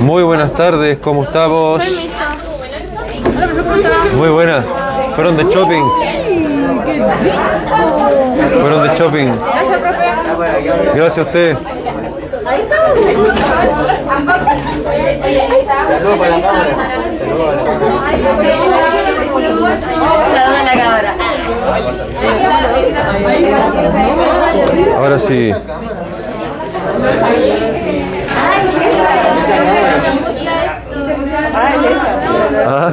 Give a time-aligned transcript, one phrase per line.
[0.00, 1.82] Muy buenas tardes, ¿cómo estamos?
[4.16, 4.64] Muy buenas.
[5.14, 5.84] Fueron de shopping.
[8.60, 9.28] Fueron de shopping.
[10.94, 11.56] Gracias a usted.
[24.96, 25.52] Ahora sí.
[32.66, 32.92] Ah,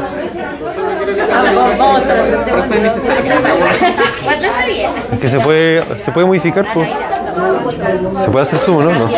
[5.19, 6.89] que se puede, se puede modificar, pues.
[8.19, 8.91] Se puede hacer zoom, ¿no?
[8.91, 9.09] No.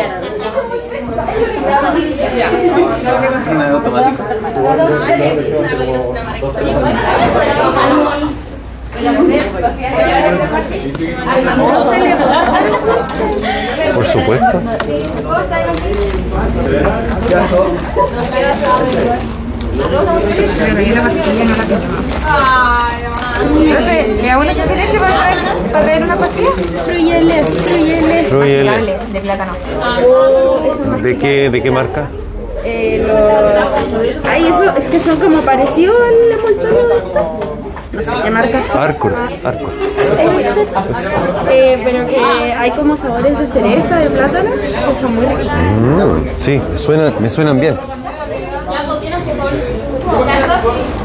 [13.94, 14.62] Por supuesto.
[24.22, 26.50] ¿le hago una sugerencia para traer, una pastilla?
[26.86, 28.24] Fluyele, fluyele.
[28.28, 28.98] Fluyele.
[29.12, 29.52] De plátano.
[31.02, 32.08] ¿De qué, de qué marca?
[32.64, 34.24] Eh, los...
[34.24, 37.53] Ay, eso es que son como parecidos al envoltorio de estas.
[38.34, 38.82] No sé qué marca son.
[38.82, 39.14] Arcor.
[39.44, 39.70] Arcor.
[41.50, 45.52] Eh, pero que hay como sabores de cereza, de plátano, que son muy ricos.
[45.80, 47.76] Mm, sí, me suenan, me suenan bien.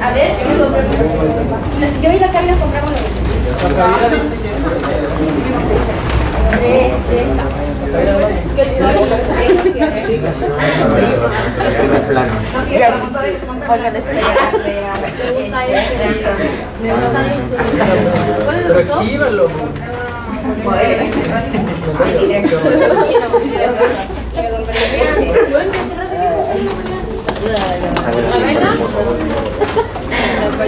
[0.01, 0.31] A ver,
[2.01, 2.97] yo y la Carla compramos lo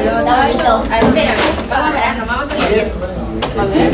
[0.01, 0.67] Está bonito.
[0.67, 1.37] A ver, espérame.
[1.69, 2.95] Vamos a parar, nos vamos a salir eso.
[3.59, 3.91] A ver.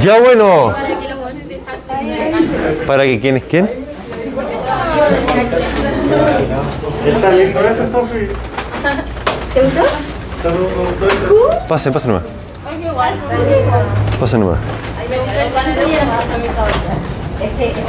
[0.00, 0.74] Ya bueno.
[2.86, 3.36] ¿Para que quién
[5.40, 5.48] es
[7.30, 7.52] quién?
[9.54, 9.84] ¿Te gustó?
[11.68, 12.22] Pase, pase nomás.
[14.20, 14.58] Pase nomás.
[17.42, 17.82] Este, este.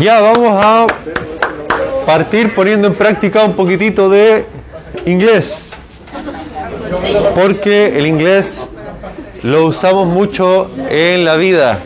[0.00, 0.86] Ya vamos a
[2.08, 4.46] partir poniendo en práctica un poquitito de
[5.04, 5.72] inglés.
[7.34, 8.70] Porque el inglés
[9.42, 11.78] lo usamos mucho en la vida.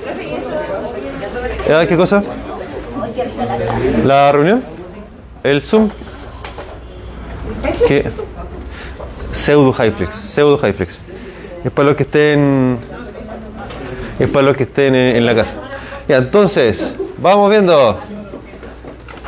[1.89, 2.23] ¿Qué cosa?
[4.05, 4.63] ¿La reunión?
[5.43, 5.91] ¿El Zoom?
[7.89, 8.09] ¿Qué?
[9.33, 10.15] Pseudo Highflex.
[10.15, 11.01] Pseudo Highflex.
[11.65, 12.79] Es para los que estén.
[14.21, 15.55] Es para los que estén en, en la casa.
[16.07, 17.99] Ya, entonces, vamos viendo.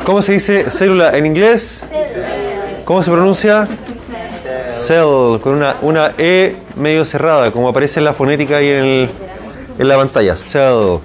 [0.05, 1.83] ¿Cómo se dice célula en inglés?
[2.85, 3.67] ¿Cómo se pronuncia?
[4.65, 9.09] Cell, con una, una E medio cerrada, como aparece en la fonética y en, el-
[9.79, 10.35] en la pantalla.
[10.37, 10.99] Cell.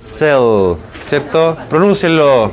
[0.00, 0.74] Cell.
[1.08, 1.56] ¿Cierto?
[1.70, 2.52] Pronúncienlo.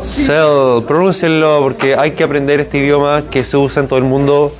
[0.00, 0.82] Cell.
[0.86, 4.52] Pronúncienlo porque hay que aprender este idioma que se usa en todo el mundo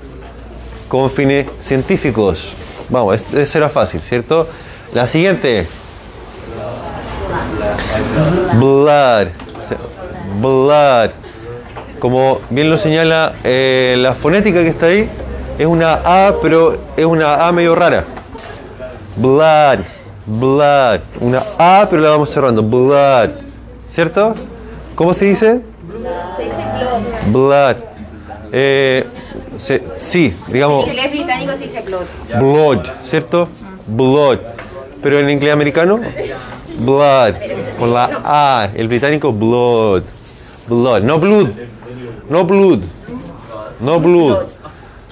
[0.88, 2.52] con fines científicos.
[2.90, 4.46] Vamos, es- eso era fácil, ¿cierto?
[4.92, 5.66] La siguiente.
[8.54, 9.28] Blood.
[10.40, 11.10] Blood.
[11.98, 15.08] Como bien lo señala eh, la fonética que está ahí,
[15.58, 18.04] es una A, pero es una A medio rara.
[19.16, 19.80] Blood.
[20.26, 21.00] Blood.
[21.20, 22.62] Una A, pero la vamos cerrando.
[22.62, 23.30] Blood.
[23.88, 24.34] ¿Cierto?
[24.94, 25.60] ¿Cómo se dice?
[27.26, 27.76] Blood.
[28.52, 29.04] Eh,
[29.56, 30.84] se- sí, digamos.
[30.86, 32.04] En inglés británico se dice blood.
[32.38, 33.48] Blood, ¿cierto?
[33.86, 34.38] Blood.
[35.02, 36.00] Pero en inglés americano,
[36.78, 37.34] blood.
[37.78, 38.68] Con la A.
[38.74, 40.02] El británico, blood.
[40.68, 41.02] Blood.
[41.02, 41.50] No blood.
[42.28, 42.80] No blood.
[43.80, 44.46] No blood.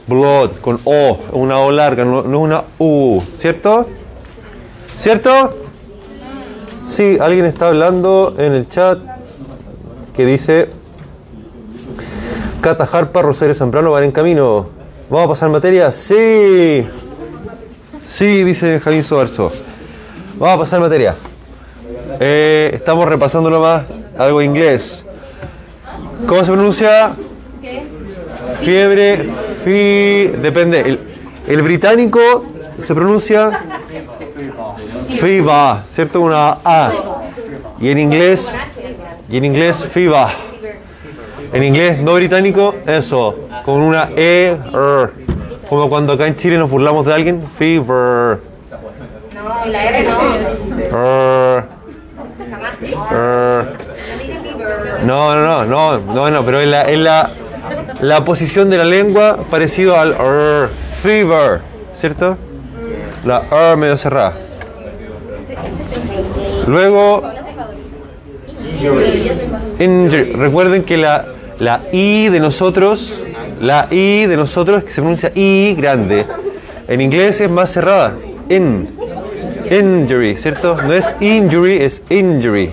[0.07, 0.51] Blood.
[0.61, 1.19] Con O.
[1.33, 3.21] Una O larga, no, una U.
[3.37, 3.87] ¿Cierto?
[4.97, 5.51] ¿Cierto?
[6.85, 8.99] Sí, alguien está hablando en el chat
[10.15, 10.69] que dice
[12.61, 14.69] Cata Harpa, Rosario Zambrano van en camino.
[15.09, 15.91] ¿Vamos a pasar materia?
[15.93, 16.87] Sí.
[18.09, 19.51] Sí, dice Javín Sobarzo.
[20.39, 21.15] Vamos a pasar materia.
[22.19, 23.85] Eh, estamos repasando nomás
[24.19, 25.05] algo de inglés.
[26.27, 27.11] ¿Cómo se pronuncia?
[28.61, 29.29] Fiebre,
[29.65, 30.81] fi, depende.
[30.81, 31.01] El,
[31.49, 32.47] el británico
[32.79, 33.65] se pronuncia
[35.09, 36.21] FIBA, ¿cierto?
[36.21, 36.93] Una A.
[37.81, 38.55] Y en inglés,
[39.29, 40.33] y en inglés FIBA.
[41.53, 45.11] En inglés no británico, eso, con una E, R.
[45.69, 48.41] Como cuando acá en Chile nos burlamos de alguien, fever.
[49.35, 50.35] No, la R no.
[50.91, 51.65] R.
[53.11, 53.90] R.
[55.05, 57.31] No, no, no, no, no, no, pero es la, es la,
[58.01, 60.69] la posición de la lengua parecido al R,
[61.03, 61.61] fever,
[61.97, 62.37] ¿cierto?
[63.25, 64.35] La R medio cerrada.
[66.67, 67.23] Luego,
[69.79, 70.33] injury.
[70.33, 71.27] Recuerden que la,
[71.59, 73.21] la I de nosotros,
[73.61, 76.27] la I de nosotros que se pronuncia I grande.
[76.89, 78.15] En inglés es más cerrada.
[78.49, 78.91] In.
[79.71, 80.77] Injury, ¿cierto?
[80.83, 82.73] No es injury, es injury.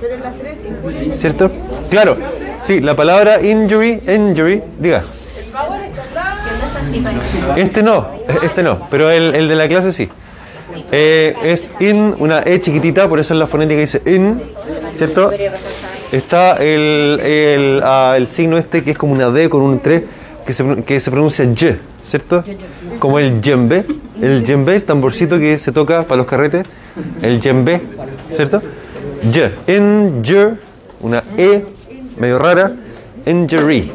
[1.16, 1.52] ¿Cierto?
[1.90, 2.18] Claro.
[2.62, 5.04] Sí, la palabra injury, injury, diga.
[7.56, 8.08] Este no,
[8.44, 10.10] este no, pero el, el de la clase sí.
[10.92, 14.42] Eh, es in, una E chiquitita, por eso en la fonética dice in,
[14.96, 15.32] ¿cierto?
[16.12, 20.04] Está el, el, ah, el signo este que es como una D con un 3
[20.46, 22.44] que se, que se pronuncia Y, ¿cierto?
[23.00, 23.86] Como el djembe,
[24.22, 26.66] el djembe, el tamborcito que se toca para los carretes,
[27.22, 27.82] el djembe,
[28.36, 28.62] ¿cierto?
[29.24, 30.56] Y, injure,
[31.02, 31.66] una E
[32.20, 32.74] medio rara,
[33.26, 33.92] injury,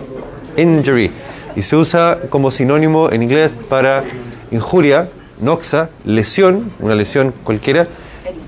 [0.56, 1.10] injury.
[1.56, 4.04] Y se usa como sinónimo en inglés para
[4.50, 5.08] injuria,
[5.40, 7.86] noxa, lesión, una lesión cualquiera,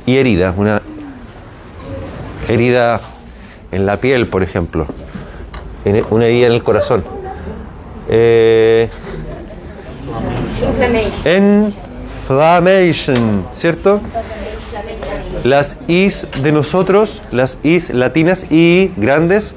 [0.06, 0.80] y herida, una
[2.48, 3.00] herida
[3.72, 4.86] en la piel, por ejemplo,
[5.84, 7.04] en- una herida en el corazón.
[8.08, 8.88] Eh,
[10.62, 11.74] Inflammation.
[12.22, 14.00] inflammation, ¿cierto?
[15.44, 19.54] Las is de nosotros, las is latinas y grandes,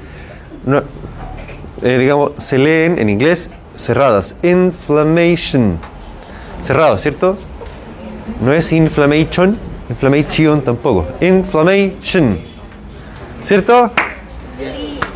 [1.82, 4.34] eh, digamos, se leen en inglés cerradas.
[4.42, 5.78] Inflammation.
[6.62, 7.38] Cerrado, ¿cierto?
[8.44, 9.56] No es inflammation,
[9.88, 11.06] inflammation tampoco.
[11.22, 12.38] Inflammation.
[13.42, 13.90] ¿Cierto?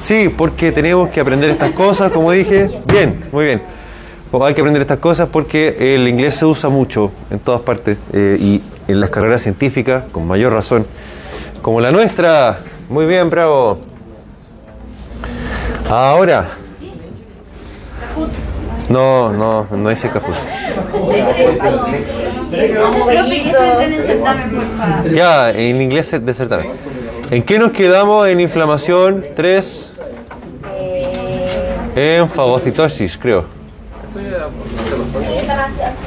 [0.01, 2.81] Sí, porque tenemos que aprender estas cosas, como dije.
[2.87, 3.63] Bien, muy bien.
[4.31, 7.99] Pues hay que aprender estas cosas porque el inglés se usa mucho en todas partes
[8.15, 10.87] eh, y en las carreras científicas, con mayor razón,
[11.63, 12.59] como la nuestra.
[12.89, 13.79] Muy bien, bravo.
[15.91, 16.49] Ahora.
[18.89, 20.35] No, no, no por favor.
[25.11, 26.73] Ya, en inglés de certamen.
[27.31, 29.25] ¿En qué nos quedamos en inflamación?
[29.35, 29.93] 3.
[31.97, 33.45] En fagocitosis, creo.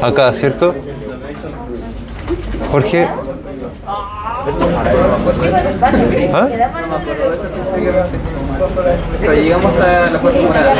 [0.01, 0.75] Acá, ¿cierto?
[2.71, 3.07] Jorge.
[6.33, 6.47] ¿Ah?
[9.21, 10.73] Pero llegamos hasta la parte morada.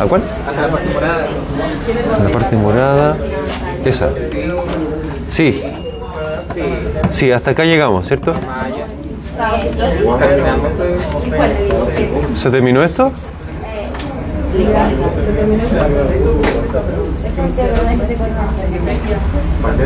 [0.00, 0.22] ¿A cuál?
[0.48, 1.26] Hasta la parte morada.
[2.22, 3.16] La parte morada.
[3.84, 4.10] Esa.
[5.28, 5.62] Sí.
[7.10, 8.34] Sí, hasta acá llegamos, ¿cierto?
[10.18, 10.98] Terminamos, creo.
[12.36, 13.12] ¿Se terminó esto?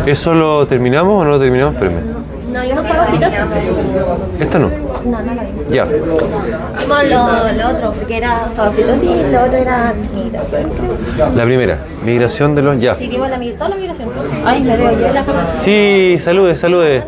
[0.06, 1.74] ¿Eso lo terminamos o no lo terminamos?
[1.74, 2.24] Espérame.
[2.52, 3.40] No vimos fagocitosis.
[4.38, 4.70] ¿Esto no?
[5.04, 5.68] No, no la vimos.
[5.70, 5.84] Ya.
[5.84, 11.34] Vimos lo, lo otro, porque era fagocitosis y lo otro era migración, creo.
[11.34, 11.78] La primera.
[12.04, 12.78] Migración de los...
[12.80, 12.94] Ya.
[12.94, 14.08] Sí, vimos la, toda la migración.
[14.44, 15.24] Ay, me veo yo la.
[15.52, 17.02] Sí, salude, salude.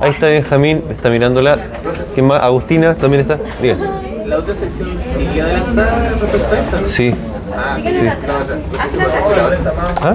[0.00, 1.58] Ahí está Benjamín, está mirándola.
[2.14, 2.42] ¿Quién más?
[2.42, 3.38] Agustina también está.
[3.60, 3.76] Diga.
[4.26, 6.88] La otra sección sigue adelantada respecto a esta.
[6.88, 7.14] Sí.
[7.60, 8.04] Ah, Sí.
[8.04, 8.16] Más.
[10.00, 10.14] ¿Ah?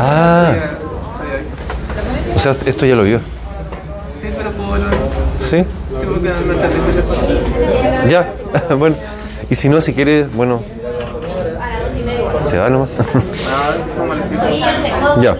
[0.00, 0.52] Ah.
[2.36, 3.18] O sea, esto ya lo vio.
[4.20, 4.88] Sí, pero puedo volver.
[5.40, 5.64] ¿Sí?
[8.08, 8.28] Ya.
[8.76, 8.96] bueno.
[9.50, 10.62] Y si no, si quiere, bueno.
[12.50, 12.90] Se va nomás.
[13.50, 13.74] Ah,
[15.20, 15.36] ya.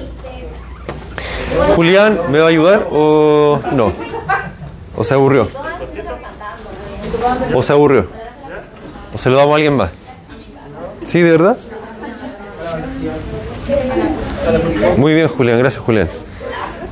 [1.76, 3.92] Julián, ¿me va a ayudar o no?
[4.96, 5.48] ¿O se aburrió?
[7.54, 8.23] ¿O se aburrió?
[9.14, 9.90] ¿O se lo damos a alguien más?
[11.04, 11.56] ¿Sí, de verdad?
[14.96, 16.08] Muy bien, Julián, gracias, Julián.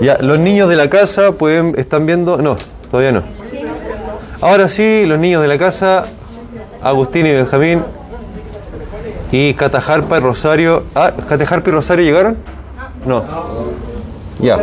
[0.00, 2.38] Ya, los niños de la casa pueden, están viendo.
[2.38, 2.56] No,
[2.90, 3.22] todavía no.
[4.40, 6.04] Ahora sí, los niños de la casa,
[6.82, 7.82] Agustín y Benjamín,
[9.30, 10.84] y Catajarpa y Rosario.
[10.94, 12.36] Ah, ¿Catajarpa y Rosario llegaron?
[13.06, 13.24] No.
[14.40, 14.58] Ya.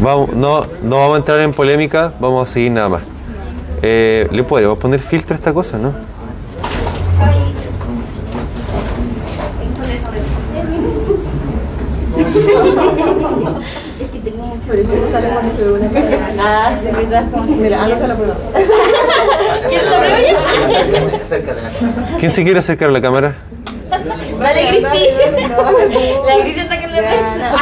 [0.00, 3.02] Vamos, no, no vamos a entrar en polémica, vamos a seguir nada más.
[3.82, 5.94] Eh, ¿Le podemos poner filtro a esta cosa, no?
[16.38, 17.42] Ah, se me trajo.
[17.42, 18.36] Mira, Ana se la prueba.
[19.68, 20.16] ¿Quién la prueba?
[22.18, 23.34] ¿Quién se quiere acercar a la cámara?
[23.90, 25.06] Dale, Cristi.
[26.26, 27.56] La Cristi está que le pesa.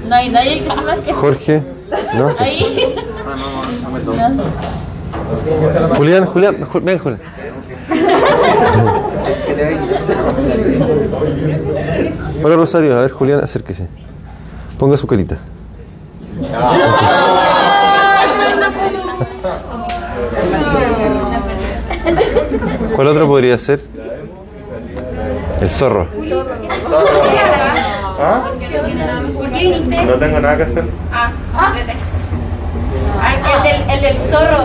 [0.08, 0.62] No hay nadie
[1.04, 1.12] que.
[1.12, 1.62] Jorge.
[2.14, 2.34] ¿No?
[2.38, 2.94] Ahí.
[5.96, 7.20] Julián, Julián, Ju- ven Julián.
[12.42, 13.88] Hola Rosario, a ver Julián, acérquese.
[14.78, 15.38] Ponga su carita.
[22.94, 23.80] ¿Cuál otro podría ser?
[25.60, 26.06] El zorro.
[29.36, 30.04] ¿Por qué viniste?
[30.04, 30.84] No tengo nada que hacer.
[31.12, 31.30] Ah,
[33.56, 34.64] el del, el del zorro.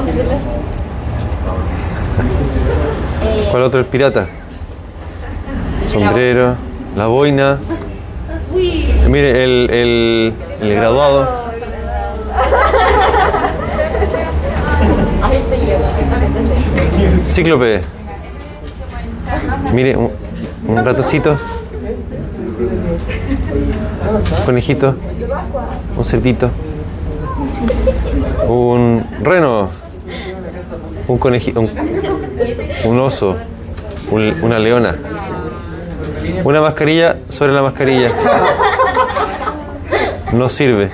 [3.51, 3.79] ¿Cuál otro?
[3.79, 4.27] El pirata.
[5.91, 6.55] Sombrero,
[6.95, 7.59] la boina.
[9.07, 11.40] Mire, el, el, el graduado.
[17.27, 17.81] Cíclope.
[19.73, 20.11] Mire, un,
[20.67, 21.37] un ratoncito.
[24.37, 24.95] Un conejito.
[25.97, 26.49] Un cerdito.
[28.47, 29.69] Un reno.
[31.07, 31.61] Un conejito.
[32.85, 33.35] Un, oso.
[34.11, 34.95] un- una leona.
[36.43, 38.09] Una mascarilla sobre la mascarilla.
[40.33, 40.89] No sirve.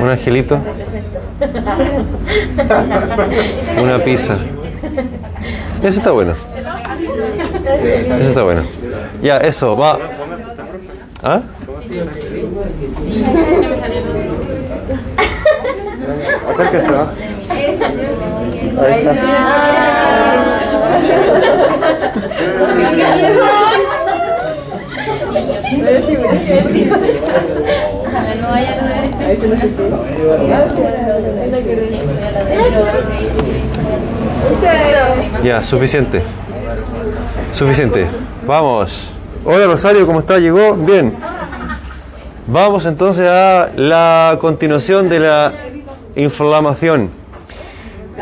[0.00, 0.58] Un angelito.
[3.80, 4.36] Una pizza.
[5.82, 6.32] Eso está bueno.
[6.32, 8.62] Eso está bueno.
[9.22, 9.98] Ya, eso, va.
[11.22, 11.40] ¿Ah?
[16.50, 17.10] Acérquese, ¿va?
[18.82, 19.14] Ahí está.
[35.42, 36.22] Ya, suficiente.
[37.52, 38.06] Suficiente.
[38.46, 39.10] Vamos.
[39.44, 40.38] Hola Rosario, ¿cómo está?
[40.38, 40.74] ¿Llegó?
[40.74, 41.16] Bien.
[42.46, 45.52] Vamos entonces a la continuación de la
[46.16, 47.10] inflamación.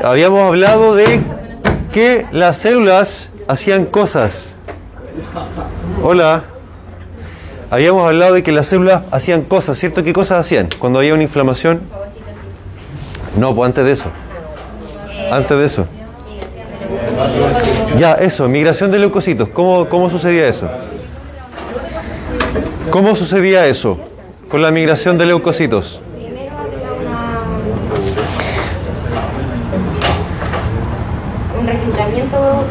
[0.02, 1.20] Habíamos hablado de
[1.92, 4.50] que las células hacían cosas.
[6.02, 6.44] Hola.
[7.70, 10.02] Habíamos hablado de que las células hacían cosas, ¿cierto?
[10.02, 11.82] ¿Qué cosas hacían cuando había una inflamación?
[13.36, 14.08] No, pues antes de eso.
[15.30, 15.86] Antes de eso.
[17.98, 19.50] Ya, eso, migración de leucocitos.
[19.50, 20.70] ¿Cómo, cómo sucedía eso?
[22.90, 23.98] ¿Cómo sucedía eso
[24.48, 26.00] con la migración de leucocitos?
[31.60, 32.64] Un reclutamiento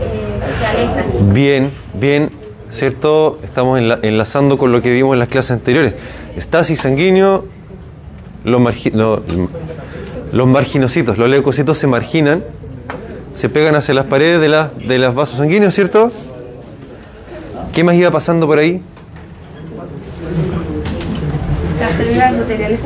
[0.00, 1.32] eh.
[1.32, 2.30] Bien, bien,
[2.76, 3.38] ¿cierto?
[3.42, 5.94] Estamos enla- enlazando con lo que vimos en las clases anteriores.
[6.36, 7.44] Estasis sanguíneo,
[8.44, 8.92] los, margi-
[10.32, 12.44] los marginocitos, los leucocitos se marginan,
[13.34, 16.10] se pegan hacia las paredes de, la- de los vasos sanguíneos, ¿cierto?
[17.74, 18.80] ¿Qué más iba pasando por ahí?
[21.80, 22.80] Las células endoteliales.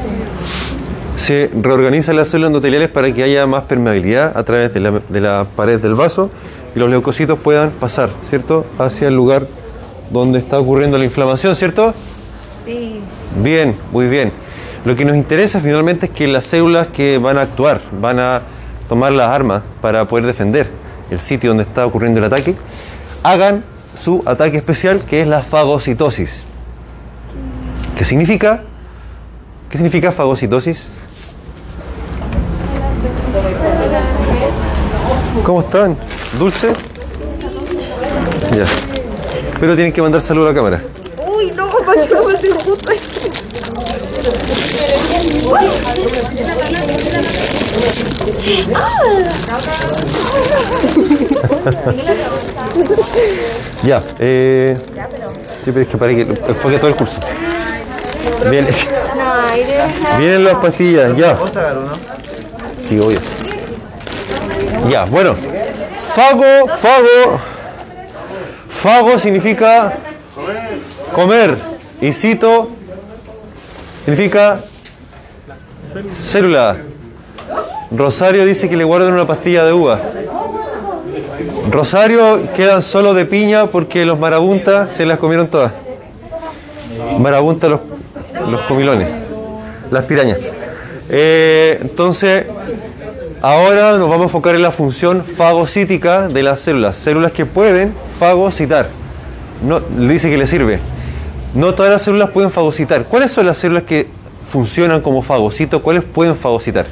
[1.16, 5.20] Se reorganizan las células endoteliales para que haya más permeabilidad a través de la, de
[5.20, 6.30] la pared del vaso
[6.74, 8.64] y los leucocitos puedan pasar, ¿cierto?
[8.78, 9.46] Hacia el lugar
[10.10, 11.94] donde está ocurriendo la inflamación, ¿cierto?
[12.66, 13.00] Sí.
[13.42, 14.32] Bien, muy bien.
[14.84, 18.42] Lo que nos interesa finalmente es que las células que van a actuar, van a
[18.88, 20.70] tomar las armas para poder defender
[21.10, 22.56] el sitio donde está ocurriendo el ataque,
[23.22, 23.64] hagan
[23.96, 26.44] su ataque especial que es la fagocitosis.
[27.96, 28.62] ¿Qué significa?
[29.68, 30.88] ¿Qué significa fagocitosis?
[35.44, 35.96] ¿Cómo están?
[36.38, 36.72] ¿Dulce?
[38.56, 38.89] Ya.
[39.60, 40.80] Pero tienen que mandar saludo a la cámara.
[41.26, 43.30] Uy, no, ¿para qué me hacer justo esto?
[53.82, 54.78] Ya, eh.
[55.62, 57.18] Sí, pero es que para que enfoque todo el curso.
[58.50, 58.66] Bien,
[60.18, 61.38] vienen las pastillas, ya.
[62.78, 63.20] Sí, obvio.
[64.88, 65.34] Ya, bueno.
[66.14, 67.49] Fago, fago.
[68.80, 69.92] Fago significa
[71.12, 71.54] comer.
[72.00, 72.70] Y cito
[74.06, 74.58] significa
[76.18, 76.78] célula.
[77.90, 80.00] Rosario dice que le guardan una pastilla de uva.
[81.70, 85.72] Rosario quedan solo de piña porque los marabuntas se las comieron todas.
[87.18, 87.80] Marabunta los,
[88.48, 89.08] los comilones,
[89.90, 90.38] las pirañas.
[91.10, 92.46] Eh, entonces,
[93.42, 96.94] Ahora nos vamos a enfocar en la función fagocítica de las células.
[96.96, 98.90] Células que pueden fagocitar.
[99.66, 100.78] No, dice que le sirve.
[101.54, 103.04] No todas las células pueden fagocitar.
[103.06, 104.08] ¿Cuáles son las células que
[104.46, 105.80] funcionan como fagocitos?
[105.80, 106.86] ¿Cuáles pueden fagocitar?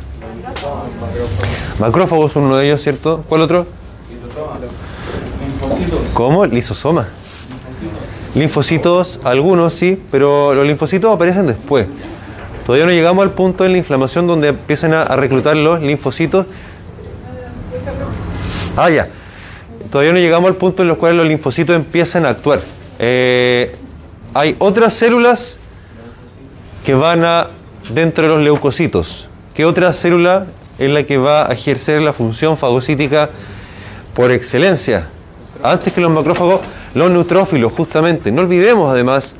[1.78, 3.24] Macrófagos, uno de ellos, ¿cierto?
[3.28, 3.66] ¿Cuál otro?
[6.14, 6.46] ¿Cómo?
[6.46, 7.08] Lisosoma.
[8.34, 11.86] Linfocitos, algunos sí, pero los linfocitos aparecen después.
[12.68, 16.44] Todavía no llegamos al punto en la inflamación donde empiezan a, a reclutar los linfocitos.
[18.76, 19.08] Ah, ya.
[19.90, 22.60] Todavía no llegamos al punto en los cuales los linfocitos empiezan a actuar.
[22.98, 23.74] Eh,
[24.34, 25.58] hay otras células
[26.84, 27.48] que van a
[27.88, 29.30] dentro de los leucocitos.
[29.54, 30.44] ¿Qué otra célula
[30.78, 33.30] es la que va a ejercer la función fagocítica
[34.12, 35.08] por excelencia?
[35.62, 36.60] Antes que los macrófagos,
[36.92, 38.30] los neutrófilos, justamente.
[38.30, 39.36] No olvidemos además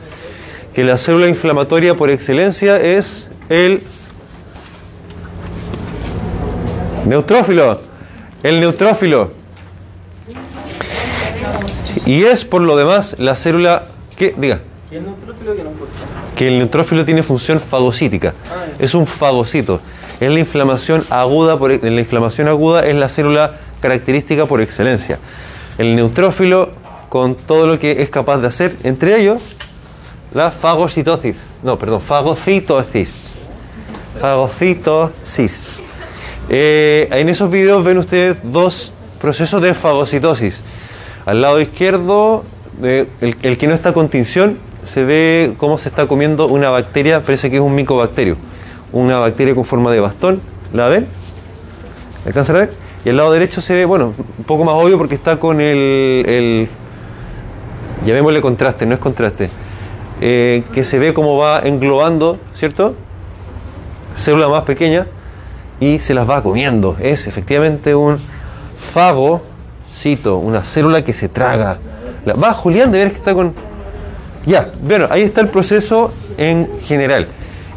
[0.79, 3.83] que la célula inflamatoria por excelencia es el
[7.05, 7.81] neutrófilo.
[8.45, 9.33] El neutrófilo.
[12.07, 14.61] Y es por lo demás la célula que, diga,
[16.37, 18.35] que el neutrófilo tiene función fagocítica.
[18.79, 19.81] Es un fagocito.
[20.21, 25.19] Es la inflamación aguda, por, en la inflamación aguda es la célula característica por excelencia.
[25.77, 26.71] El neutrófilo
[27.09, 29.57] con todo lo que es capaz de hacer, entre ellos
[30.33, 31.37] la fagocitosis.
[31.63, 33.35] No, perdón, fagocitosis.
[34.21, 35.81] Fagocitosis.
[36.49, 40.63] Eh, en esos videos ven ustedes dos procesos de fagocitosis.
[41.27, 42.45] Al lado izquierdo,
[42.83, 47.23] eh, el, que no está con tinción, se ve cómo se está comiendo una bacteria,
[47.23, 48.37] parece que es un micobacterio.
[48.93, 50.41] Una bacteria con forma de bastón.
[50.73, 51.07] ¿La ven?
[52.27, 52.71] ¿Alcanzan a ver?
[53.05, 56.25] Y al lado derecho se ve, bueno, un poco más obvio porque está con el,
[56.27, 56.69] el
[58.05, 59.49] llamémosle contraste, no es contraste,
[60.21, 62.95] eh, que se ve cómo va englobando, ¿cierto?
[64.17, 65.07] Célula más pequeña
[65.81, 66.97] y se las va comiendo.
[67.01, 68.19] Es efectivamente un
[68.93, 71.79] fagocito, una célula que se traga.
[72.43, 73.55] Va Julián de ver que está con...
[74.47, 77.27] Ya, bueno, ahí está el proceso en general.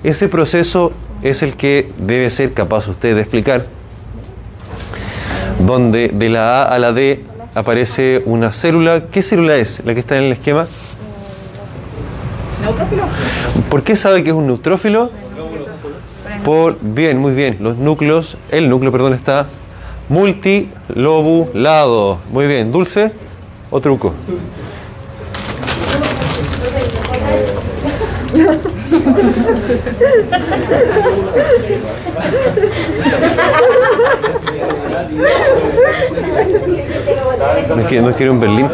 [0.03, 3.65] Ese proceso es el que debe ser capaz usted de explicar,
[5.59, 7.23] donde de la A a la D
[7.53, 9.03] aparece una célula.
[9.11, 10.65] ¿Qué célula es la que está en el esquema?
[13.69, 15.11] ¿Por qué sabe que es un neutrófilo?
[16.43, 17.57] Por, bien, muy bien.
[17.59, 19.45] Los núcleos, el núcleo, perdón, está
[20.09, 22.17] multilobulado.
[22.31, 22.71] Muy bien.
[22.71, 23.11] ¿Dulce
[23.69, 24.15] o truco?
[37.69, 38.67] ¿No no quiere un Berlín?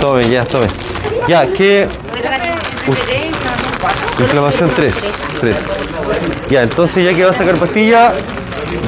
[0.00, 0.66] Tome, ya, tome.
[1.28, 1.88] Ya, ¿qué?
[4.18, 4.94] Inflamación 3.
[5.40, 5.56] 3.
[6.50, 8.12] Ya, entonces ya que va a sacar pastilla,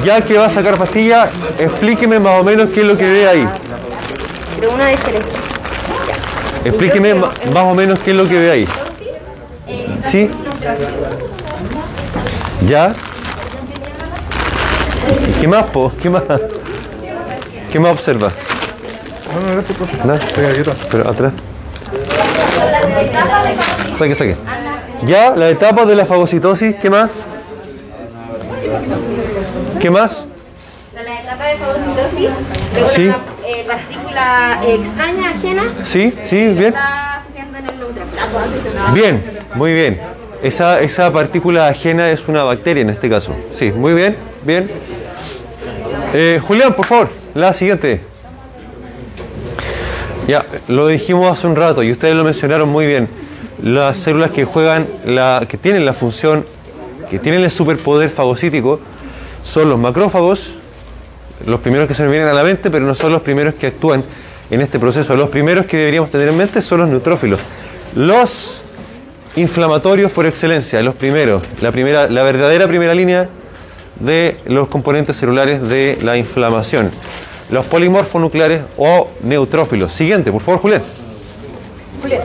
[0.05, 3.27] ya que va a sacar pastilla, explíqueme más o menos qué es lo que ve
[3.27, 3.47] ahí.
[4.59, 5.39] Pero una diferencia.
[6.63, 8.67] Explíqueme más o menos qué es lo que ve ahí.
[10.01, 10.29] ¿Sí?
[12.65, 12.93] ¿Ya?
[15.39, 15.91] ¿Qué más, po?
[16.01, 16.23] ¿Qué más?
[17.71, 18.31] ¿Qué más observa?
[19.39, 19.97] No, no, gracias, profe.
[20.05, 20.13] ¿No?
[20.15, 21.33] Estoy aquí, Pero atrás.
[23.97, 24.35] Saque, saque.
[25.05, 27.09] Ya, la etapa de la fagocitosis, ¿qué más?
[29.79, 30.25] ¿Qué más?
[30.93, 32.29] La etapa de fagocitosis
[32.85, 33.07] es Sí.
[33.07, 36.65] una eh, partícula extraña, ajena, Sí, sí, bien.
[36.73, 38.93] está sucediendo en el neutrófilo.
[38.93, 39.23] Bien,
[39.55, 40.01] muy bien.
[40.43, 43.33] Esa, esa partícula ajena es una bacteria en este caso.
[43.55, 44.69] Sí, muy bien, bien.
[46.13, 48.01] Eh, Julián, por favor, la siguiente.
[50.29, 53.09] Ya, lo dijimos hace un rato y ustedes lo mencionaron muy bien.
[53.63, 56.45] Las células que juegan, la, que tienen la función,
[57.09, 58.79] que tienen el superpoder fagocítico,
[59.41, 60.51] son los macrófagos,
[61.47, 63.65] los primeros que se nos vienen a la mente, pero no son los primeros que
[63.65, 64.03] actúan
[64.51, 65.15] en este proceso.
[65.15, 67.39] Los primeros que deberíamos tener en mente son los neutrófilos.
[67.95, 68.61] Los
[69.35, 73.29] inflamatorios por excelencia, los primeros, la, primera, la verdadera primera línea
[73.99, 76.91] de los componentes celulares de la inflamación.
[77.51, 79.93] Los polimorfonucleares o neutrófilos.
[79.93, 80.81] Siguiente, por favor, Julián.
[82.01, 82.21] Julián.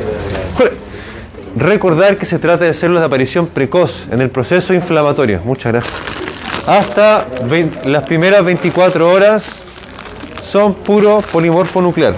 [1.57, 5.41] Recordar que se trata de células de aparición precoz en el proceso inflamatorio.
[5.45, 5.95] Muchas gracias.
[6.67, 7.27] Hasta
[7.85, 9.63] las primeras 24 horas
[10.43, 12.17] son puro polimorfo nuclear.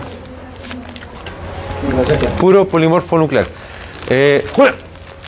[2.41, 3.47] Puro polimorfo nuclear.
[4.09, 4.75] Eh, Julián.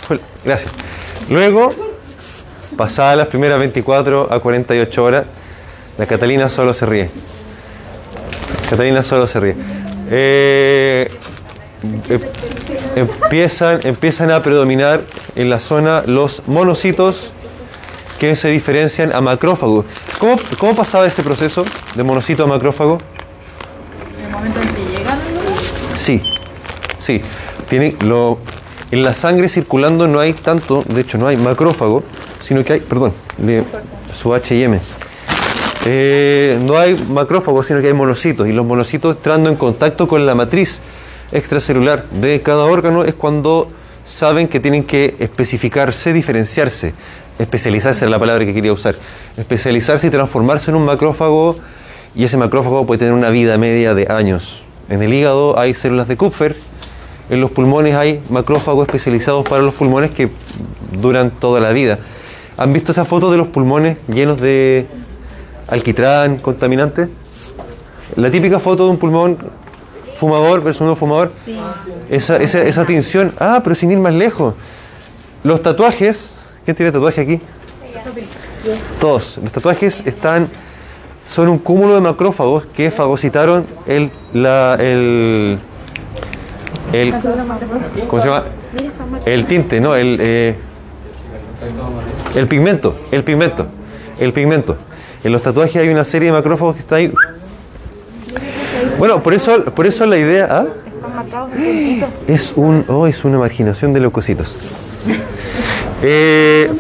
[0.07, 0.73] Julián, Gracias.
[1.29, 1.75] Luego,
[2.77, 5.27] pasadas las primeras 24 a 48 horas,
[5.99, 7.11] la Catalina solo se ríe.
[8.69, 9.57] Catalina solo se ríe.
[10.11, 11.11] Eh,
[12.09, 12.21] em-
[12.97, 15.03] empiezan, empiezan a predominar
[15.37, 17.31] en la zona los monocitos
[18.19, 19.85] que se diferencian a macrófagos.
[20.19, 22.99] ¿Cómo, cómo pasaba ese proceso de monocito a macrófago?
[24.19, 25.19] En el momento en que llegan,
[25.97, 26.23] Sí,
[26.99, 27.23] sí.
[27.69, 28.39] Tiene lo,
[28.91, 32.03] en la sangre circulando no hay tanto, de hecho no hay macrófago,
[32.41, 33.13] sino que hay, perdón,
[33.45, 33.63] le-
[34.15, 34.81] su H&M.
[35.87, 38.49] Eh, no hay macrófagos, sino que hay monocitos.
[38.49, 40.81] Y los monocitos entrando en contacto con la matriz
[41.33, 43.71] extracelular de cada órgano es cuando
[44.05, 46.95] saben que tienen que especificarse, diferenciarse,
[47.39, 48.95] especializarse es la palabra que quería usar,
[49.37, 51.57] especializarse y transformarse en un macrófago
[52.15, 54.63] y ese macrófago puede tener una vida media de años.
[54.89, 56.57] En el hígado hay células de Kupfer,
[57.29, 60.31] en los pulmones hay macrófagos especializados para los pulmones que
[61.01, 61.99] duran toda la vida.
[62.57, 64.87] ¿Han visto esa foto de los pulmones llenos de
[65.69, 67.09] alquitrán, contaminante?
[68.17, 69.39] La típica foto de un pulmón
[70.19, 71.31] fumador versus no fumador.
[72.11, 73.33] Esa, esa, esa tinción.
[73.39, 74.55] Ah, pero sin ir más lejos.
[75.45, 76.31] Los tatuajes.
[76.65, 77.41] ¿Quién tiene tatuaje aquí?
[79.01, 79.39] Todos.
[79.43, 80.49] Los tatuajes están.
[81.27, 85.59] Son un cúmulo de macrófagos que fagocitaron el, la, el,
[86.93, 87.15] el.
[88.09, 88.45] ¿Cómo se llama?
[89.27, 90.17] El tinte, no, el.
[90.21, 90.57] eh,
[92.35, 93.67] el pigmento, el pigmento,
[94.21, 94.77] el pigmento.
[95.25, 97.13] En los tatuajes hay una serie de macrófagos que está ahí.
[98.99, 100.65] Bueno, por eso, por eso la idea ¿ah?
[100.95, 101.51] Están marcados
[102.27, 104.55] es un, oh, es una marginación de leucocitos.
[106.03, 106.71] Eh,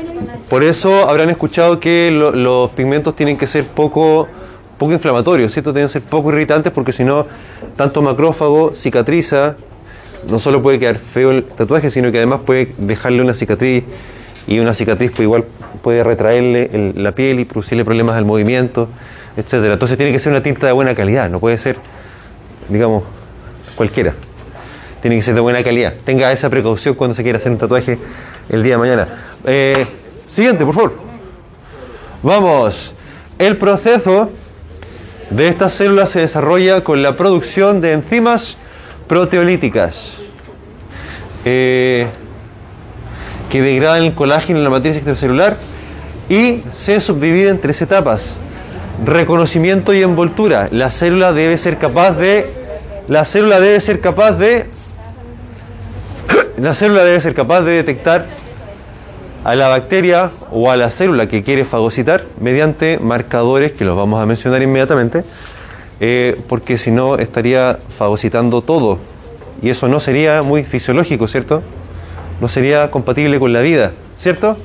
[0.49, 4.29] por eso habrán escuchado que lo- los pigmentos tienen que ser poco,
[4.79, 5.73] poco inflamatorios, ¿cierto?
[5.73, 7.27] Tienen que ser poco irritantes porque si no,
[7.77, 9.57] tanto macrófago cicatriza,
[10.29, 13.85] no solo puede quedar feo el tatuaje, sino que además puede dejarle una cicatriz
[14.47, 15.45] y una cicatriz pues igual
[15.79, 18.89] puede retraerle la piel y producirle problemas al movimiento,
[19.37, 19.75] etcétera.
[19.75, 21.77] Entonces tiene que ser una tinta de buena calidad, no puede ser,
[22.69, 23.05] digamos,
[23.75, 24.15] cualquiera.
[25.01, 25.95] Tiene que ser de buena calidad.
[26.05, 27.99] Tenga esa precaución cuando se quiera hacer un tatuaje
[28.49, 29.09] el día de mañana.
[29.45, 29.87] Eh,
[30.29, 30.95] siguiente, por favor.
[32.23, 32.95] Vamos.
[33.39, 34.31] El proceso
[35.31, 38.57] de estas células se desarrolla con la producción de enzimas
[39.07, 40.17] proteolíticas
[41.45, 42.09] eh,
[43.51, 45.57] que degradan el colágeno en la matriz extracelular
[46.29, 48.39] y se subdivide en tres etapas.
[49.05, 50.69] Reconocimiento y envoltura.
[50.71, 52.47] La célula debe ser capaz de
[53.09, 54.67] la célula debe ser capaz de
[56.59, 58.27] la célula debe ser capaz de detectar
[59.45, 64.21] a la bacteria o a la célula que quiere fagocitar mediante marcadores que los vamos
[64.21, 65.25] a mencionar inmediatamente,
[66.01, 68.99] eh, porque si no estaría fagocitando todo.
[69.63, 71.63] Y eso no sería muy fisiológico, ¿cierto?
[72.41, 74.57] No sería compatible con la vida, ¿cierto?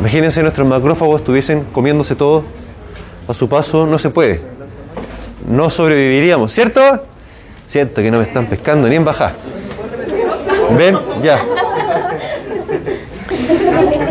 [0.00, 2.44] Imagínense nuestros macrófagos estuviesen comiéndose todo
[3.26, 4.40] a su paso, no se puede.
[5.46, 6.80] No sobreviviríamos, ¿cierto?
[7.66, 9.34] Siento que no me están pescando ni en bajar.
[10.76, 10.98] ¿Ven?
[11.22, 11.44] Ya.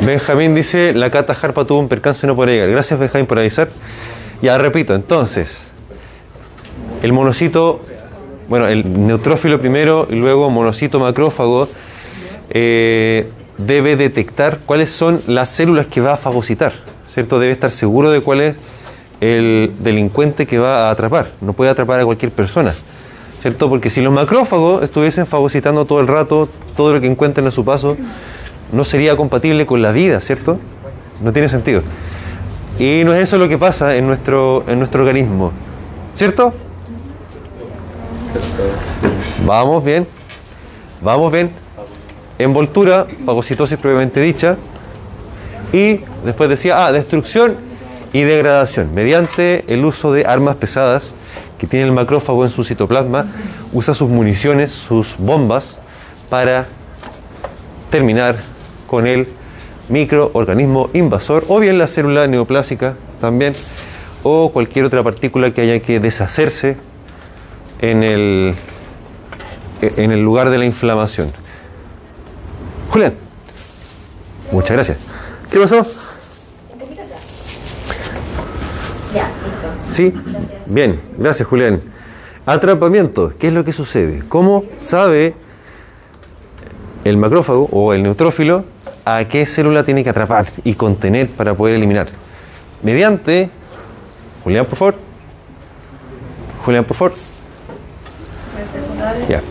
[0.02, 2.70] Benjamín dice, la Cata Jarpa tuvo un percance no por llegar.
[2.70, 3.70] Gracias Benjamín por avisar.
[4.42, 5.68] Ya repito, entonces,
[7.02, 7.82] el monocito,
[8.48, 11.68] bueno, el neutrófilo primero y luego monocito macrófago
[12.50, 16.74] eh, debe detectar cuáles son las células que va a fagocitar,
[17.14, 17.40] ¿cierto?
[17.40, 18.58] Debe estar seguro de cuál es
[19.20, 21.32] el delincuente que va a atrapar.
[21.42, 22.74] No puede atrapar a cualquier persona,
[23.40, 23.70] ¿cierto?
[23.70, 27.66] Porque si los macrófagos estuviesen fagocitando todo el rato, todo lo que encuentren a su
[27.66, 27.98] paso,
[28.72, 30.60] no sería compatible con la vida, ¿cierto?
[31.24, 31.82] No tiene sentido.
[32.80, 35.52] Y no es eso lo que pasa en nuestro, en nuestro organismo,
[36.14, 36.54] ¿cierto?
[39.46, 40.06] Vamos bien,
[41.02, 41.67] vamos bien.
[42.40, 44.58] Envoltura, fagocitosis previamente dicha.
[45.74, 47.56] Y después decía, ah, destrucción
[48.14, 48.94] y degradación.
[48.94, 51.14] Mediante el uso de armas pesadas
[51.58, 53.26] que tiene el macrófago en su citoplasma,
[53.74, 55.80] usa sus municiones, sus bombas,
[56.30, 56.68] para
[57.90, 58.36] terminar
[58.86, 59.28] con el
[59.90, 63.56] microorganismo invasor o bien la célula neoplásica también
[64.24, 66.76] o cualquier otra partícula que haya que deshacerse
[67.80, 68.56] en el,
[69.82, 71.32] en el lugar de la inflamación.
[72.98, 73.14] Julián,
[74.52, 74.98] muchas gracias.
[75.52, 75.86] ¿Qué pasó?
[79.14, 79.94] Ya, listo.
[79.94, 80.12] Sí,
[80.66, 81.80] bien, gracias Julián.
[82.48, 84.24] Atrapamiento, ¿qué es lo que sucede?
[84.28, 85.36] ¿Cómo sabe
[87.04, 88.66] el macrófago o el neutrófilo
[89.06, 92.08] a qué célula tiene que atrapar y contener para poder eliminar?
[92.82, 93.52] Mediante,
[94.44, 94.96] Julián, por favor.
[96.66, 97.14] Julián, por favor.
[99.30, 99.44] Ya.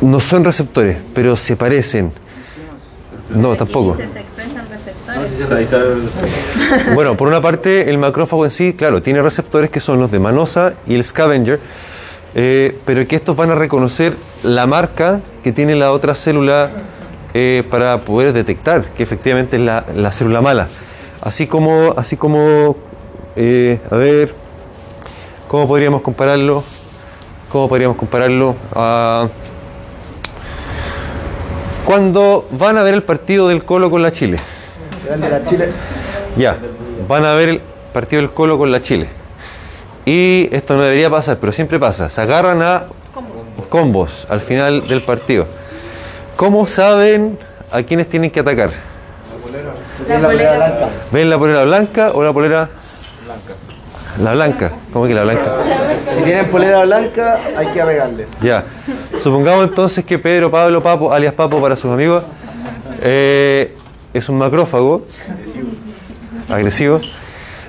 [0.00, 2.12] No son receptores, pero se parecen.
[3.34, 3.96] No, tampoco.
[6.94, 10.18] Bueno, por una parte, el macrófago en sí, claro, tiene receptores que son los de
[10.18, 11.60] Manosa y el scavenger,
[12.34, 16.70] eh, pero que estos van a reconocer la marca que tiene la otra célula
[17.34, 20.68] eh, para poder detectar que efectivamente es la, la célula mala.
[21.20, 22.76] Así como, así como
[23.36, 24.34] eh, a ver,
[25.48, 26.62] ¿cómo podríamos compararlo?
[27.50, 28.56] ¿Cómo podríamos compararlo?
[28.74, 29.28] a
[31.84, 34.38] cuando van a ver el partido del Colo con la Chile.
[35.04, 35.70] Grande la Chile.
[36.36, 36.56] Ya,
[37.08, 37.60] van a ver el
[37.92, 39.08] partido del Colo con la Chile.
[40.04, 42.10] Y esto no debería pasar, pero siempre pasa.
[42.10, 42.84] Se agarran a
[43.68, 45.46] combos al final del partido.
[46.36, 47.38] ¿Cómo saben
[47.70, 48.70] a quiénes tienen que atacar?
[50.08, 50.88] La polera blanca.
[51.12, 52.68] ¿Ven la polera blanca o la polera
[54.20, 54.72] La blanca.
[54.92, 55.52] ¿Cómo que la blanca?
[56.16, 58.26] Si tienen polera blanca, hay que pegarle.
[58.40, 58.64] Ya.
[59.22, 62.24] Supongamos entonces que Pedro Pablo Papo, alias Papo para sus amigos,
[63.02, 63.72] eh,
[64.12, 65.06] es un macrófago.
[66.48, 67.00] Agresivo.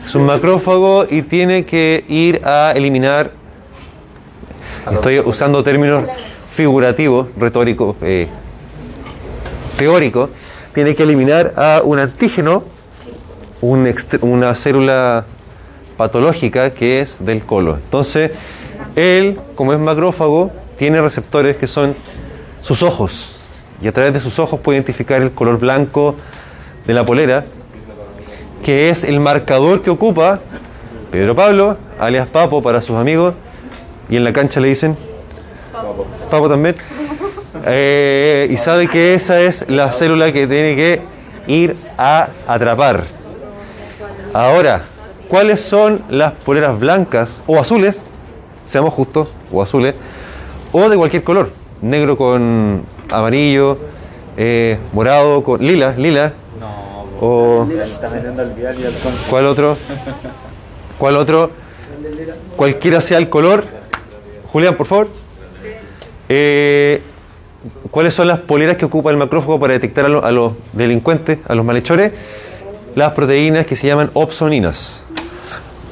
[0.04, 3.34] Es un macrófago y tiene que ir a eliminar.
[4.92, 6.06] Estoy usando términos
[6.52, 8.30] figurativos, retóricos, eh,
[9.78, 10.32] teóricos.
[10.74, 12.64] Tiene que eliminar a un antígeno,
[13.62, 15.26] una célula
[15.98, 17.76] patológica que es del colon.
[17.76, 18.32] Entonces,
[18.96, 21.96] él, como es macrófago, tiene receptores que son
[22.62, 23.36] sus ojos.
[23.82, 26.16] Y a través de sus ojos puede identificar el color blanco
[26.86, 27.46] de la polera,
[28.64, 30.40] que es el marcador que ocupa
[31.12, 33.34] Pedro Pablo, alias Papo para sus amigos,
[34.10, 34.98] y en la cancha le dicen
[36.32, 36.76] Papo también.
[37.66, 41.02] Eh, y sabe que esa es la célula que tiene que
[41.48, 43.04] ir a atrapar.
[44.34, 44.82] Ahora,
[45.28, 48.04] ¿cuáles son las poleras blancas o azules?
[48.66, 49.94] Seamos justos, o azules,
[50.74, 53.78] o de cualquier color, negro con amarillo,
[54.38, 56.34] eh, morado con lila, lila.
[57.22, 57.66] O
[59.30, 59.78] ¿Cuál otro?
[60.98, 61.52] ¿Cuál otro?
[62.58, 63.64] Cualquiera sea el color.
[64.52, 65.08] Julián, por favor.
[66.30, 67.02] Eh,
[67.92, 71.40] ¿Cuáles son las poleras que ocupa el macrófago para detectar a, lo- a los delincuentes,
[71.48, 72.12] a los malhechores?
[72.96, 75.04] Las proteínas que se llaman opsoninas.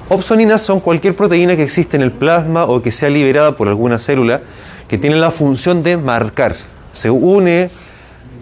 [0.10, 3.98] Opsoninas son cualquier proteína que existe en el plasma o que sea liberada por alguna
[4.00, 4.42] célula
[4.92, 6.58] que tiene la función de marcar.
[6.92, 7.70] Se une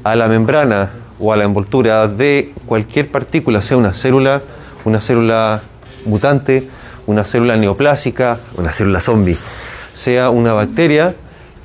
[0.04, 4.42] a la membrana o a la envoltura de cualquier partícula, sea una célula,
[4.84, 5.62] una célula
[6.06, 6.68] mutante,
[7.06, 9.38] una célula neoplásica, una célula zombie,
[9.94, 11.14] sea una bacteria,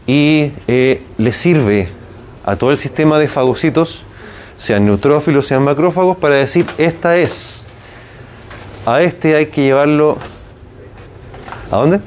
[0.07, 1.89] y eh, le sirve
[2.45, 4.03] a todo el sistema de fagocitos,
[4.59, 7.65] sean neutrófilos, sean macrófagos, para decir, esta es.
[8.85, 10.19] A este hay que llevarlo...
[11.71, 12.01] ¿A dónde?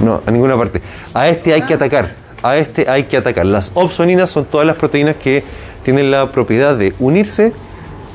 [0.00, 0.80] No, a ninguna parte.
[1.14, 2.14] A este hay que atacar.
[2.42, 3.46] A este hay que atacar.
[3.46, 5.44] Las opsoninas son todas las proteínas que
[5.82, 7.52] tienen la propiedad de unirse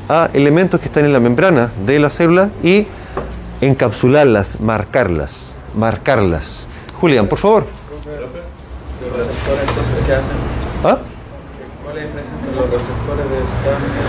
[0.09, 2.87] a elementos que están en la membrana de la célula y
[3.61, 6.67] encapsularlas, marcarlas, marcarlas.
[6.99, 7.65] Julián, por favor.
[10.83, 10.97] ¿Ah?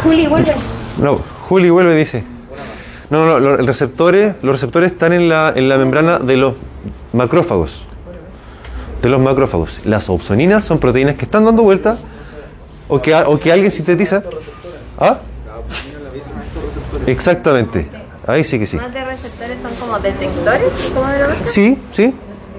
[0.02, 0.52] Juli, vuelve.
[0.98, 2.24] No, Juli vuelve dice.
[3.10, 6.54] No, no, los receptores, los receptores están en la, en la membrana de los
[7.12, 7.84] macrófagos.
[9.02, 9.80] De los macrófagos.
[9.84, 11.96] Las opsoninas son proteínas que están dando vuelta
[12.88, 14.22] o que, o que alguien sintetiza.
[14.98, 15.18] ¿Ah?
[17.06, 17.88] Exactamente.
[18.26, 18.76] Ahí sí que sí.
[18.76, 20.92] Más de receptores son como detectores.
[21.44, 22.14] Sí, sí.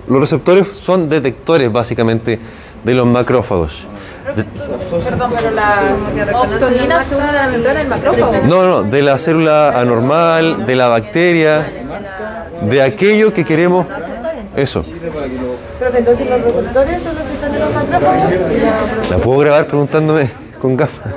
[0.08, 2.40] Los receptores son detectores básicamente
[2.84, 3.86] de los macrófagos.
[4.36, 5.96] De- Perdón, pero la
[6.42, 8.34] opsonina se une a la membrana del macrófago.
[8.48, 11.68] no, no, de la célula anormal, de la bacteria,
[12.62, 13.86] de aquello que queremos.
[14.62, 14.84] Eso.
[15.80, 19.10] Pero entonces los receptores son los que están en los macrófagos.
[19.10, 20.30] ¿La puedo grabar preguntándome
[20.62, 21.14] con gafas?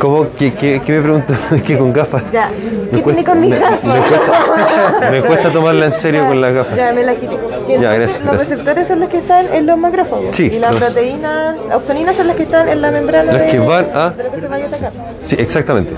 [0.00, 0.26] ¿Cómo?
[0.38, 1.34] ¿Qué, qué, qué me pregunto?
[1.66, 2.22] ¿Qué con gafas?
[2.32, 2.50] Ya.
[2.92, 3.84] Me ¿Qué cuesta- tiene con mis me- gafas?
[3.84, 6.76] Me cuesta, me cuesta tomarla en serio con las gafas.
[6.76, 7.34] Ya me la quité.
[7.68, 8.48] Y entonces gracias, los gracias.
[8.50, 10.36] receptores son los que están en los macrófagos.
[10.36, 13.48] Sí, Y las los- proteínas, opsoninas son las que están en la membrana Las de,
[13.48, 14.92] que van a- de lo que se vaya a atacar.
[15.20, 15.94] Sí, exactamente.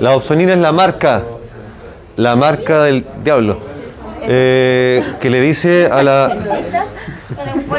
[0.00, 1.22] La opsonina es la marca,
[2.16, 3.58] la marca del diablo,
[4.28, 6.36] eh, que le dice a la,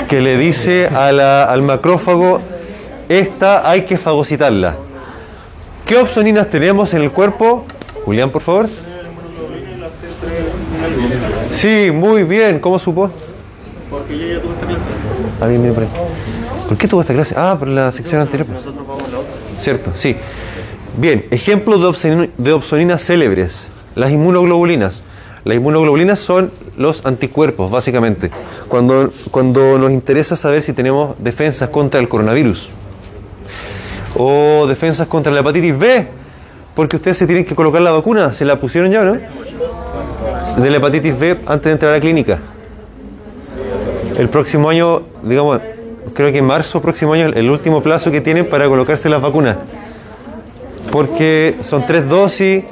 [0.08, 2.40] que le dice a la- al macrófago,
[3.10, 4.76] esta hay que fagocitarla.
[5.86, 7.66] ¿Qué opsoninas tenemos en el cuerpo?
[8.06, 8.68] Julián, por favor.
[11.52, 12.60] Sí, muy bien.
[12.60, 13.10] ¿Cómo supo?
[13.90, 14.82] Porque yo ya tuve esta clase.
[15.42, 15.90] Alguien viene por ahí.
[16.68, 17.36] ¿Por qué tuvo esta clase?
[17.38, 18.48] Ah, por la sección anterior.
[18.48, 18.64] pues.
[19.60, 19.92] ¿Cierto?
[19.96, 20.16] Sí.
[20.98, 21.98] Bien, ejemplos
[22.38, 23.68] de opsoninas célebres.
[23.96, 25.04] Las inmunoglobulinas.
[25.44, 28.32] Las inmunoglobulinas son los anticuerpos, básicamente.
[28.68, 32.70] Cuando, cuando nos interesa saber si tenemos defensas contra el coronavirus
[34.16, 36.08] o defensas contra la hepatitis B,
[36.76, 38.34] porque ustedes se tienen que colocar la vacuna.
[38.34, 39.18] ¿Se la pusieron ya no?
[40.56, 42.40] de la hepatitis B antes de entrar a la clínica.
[44.18, 45.60] El próximo año, digamos,
[46.14, 49.58] creo que en marzo próximo año, el último plazo que tienen para colocarse las vacunas.
[50.92, 52.64] Porque son tres dosis,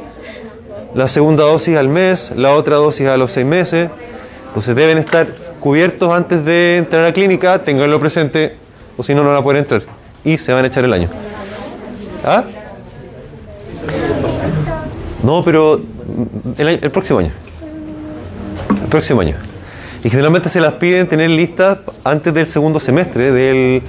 [0.96, 3.90] la segunda dosis al mes, la otra dosis a los seis meses.
[4.48, 5.28] Entonces deben estar
[5.60, 8.56] cubiertos antes de entrar a la clínica, tenganlo presente,
[8.96, 9.84] o si no, no van a poder entrar.
[10.24, 11.10] Y se van a echar el año.
[12.24, 12.44] ¿Ah?
[15.22, 15.82] No, pero
[16.58, 17.32] el, próximo año.
[18.82, 19.36] El próximo año.
[20.04, 23.82] Y generalmente se las piden tener listas antes del segundo semestre, del,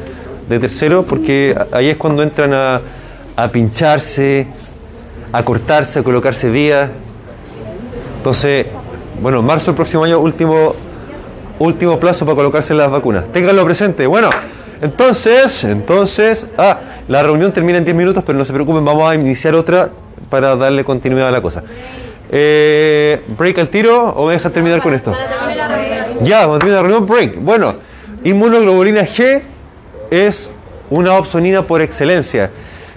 [0.49, 2.81] de tercero, porque ahí es cuando entran a,
[3.37, 4.49] a pincharse,
[5.37, 6.89] a cortarse, a colocarse vías.
[8.17, 8.67] Entonces,
[9.21, 10.75] bueno, marzo del próximo año, último,
[11.59, 13.31] último plazo para colocarse las vacunas.
[13.35, 14.07] Ténganlo presente.
[14.07, 14.31] Bueno,
[14.81, 19.15] entonces, entonces, ah, la reunión termina en 10 minutos, pero no se preocupen, vamos a
[19.15, 19.91] iniciar otra
[20.31, 21.63] para darle continuidad a la cosa.
[22.31, 25.15] Eh, ¿Break al tiro o me dejan terminar con esto?
[26.23, 27.43] Ya, vamos a terminar la reunión, break.
[27.43, 27.75] Bueno,
[28.25, 29.43] inmunoglobulina G
[30.11, 30.51] es
[30.89, 32.51] una opsonina por excelencia.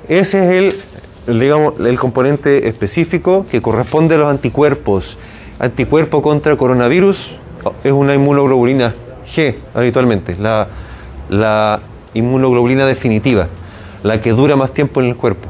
[0.07, 0.88] Ese es el,
[1.37, 5.17] digamos, el componente específico que corresponde a los anticuerpos.
[5.59, 7.35] Anticuerpo contra coronavirus
[7.83, 8.93] es una inmunoglobulina
[9.27, 10.67] G habitualmente, la,
[11.29, 11.81] la
[12.13, 13.47] inmunoglobulina definitiva,
[14.03, 15.49] la que dura más tiempo en el cuerpo.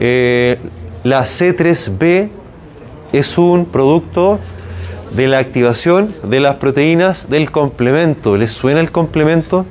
[0.00, 0.58] Eh,
[1.04, 2.30] la C3B
[3.12, 4.38] es un producto
[5.14, 8.36] de la activación de las proteínas del complemento.
[8.36, 9.64] ¿Les suena el complemento?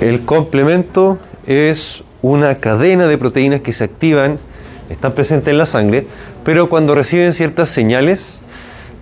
[0.00, 4.38] El complemento es una cadena de proteínas que se activan,
[4.90, 6.06] están presentes en la sangre,
[6.44, 8.40] pero cuando reciben ciertas señales,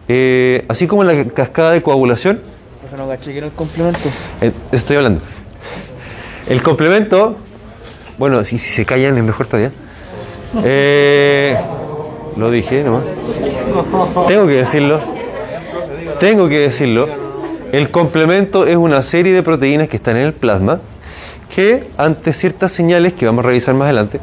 [0.09, 2.41] eh, así como en la cascada de coagulación,
[2.99, 4.09] no caché era el complemento.
[4.43, 5.21] eh, estoy hablando.
[6.49, 7.37] El complemento,
[8.19, 9.73] bueno, si, si se callan es mejor todavía.
[10.63, 11.57] Eh,
[12.37, 13.05] lo dije nomás.
[14.29, 15.01] Tengo que decirlo.
[16.21, 17.09] Tengo que decirlo.
[17.73, 20.79] El complemento es una serie de proteínas que están en el plasma
[21.55, 24.21] que ante ciertas señales que vamos a revisar más adelante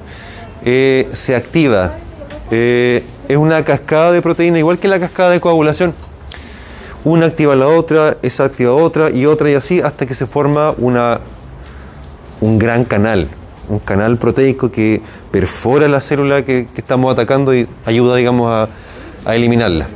[0.65, 1.93] eh, se activa.
[2.51, 5.93] Eh, es una cascada de proteínas igual que la cascada de coagulación.
[7.03, 10.73] Una activa la otra, esa activa otra y otra y así hasta que se forma
[10.77, 11.21] una,
[12.41, 13.27] un gran canal,
[13.69, 18.67] un canal proteico que perfora la célula que, estamos atacando y ayuda, digamos, a,
[19.25, 19.87] a eliminarla.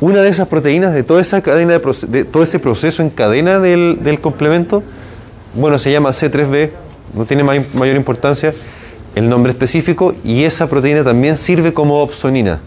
[0.00, 3.58] Una de esas proteínas, de toda esa cadena, de, de todo ese proceso en cadena
[3.58, 4.82] del, del complemento,
[5.54, 6.70] bueno, se llama C3B,
[7.14, 8.52] no tiene may- mayor importancia
[9.14, 12.58] el nombre específico, y esa proteína también sirve como opsonina.